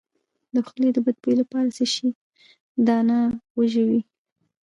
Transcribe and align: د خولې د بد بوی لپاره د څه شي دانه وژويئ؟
د 0.53 0.55
خولې 0.67 0.89
د 0.93 0.97
بد 1.05 1.15
بوی 1.21 1.35
لپاره 1.41 1.65
د 1.67 1.71
څه 1.77 1.85
شي 1.93 2.09
دانه 2.87 3.17
وژويئ؟ 3.57 4.01